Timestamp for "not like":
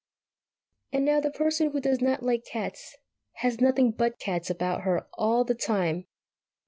2.01-2.43